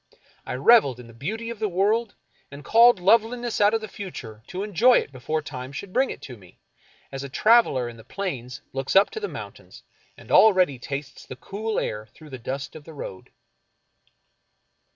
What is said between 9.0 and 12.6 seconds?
to the mountains, and already tastes the cool air through the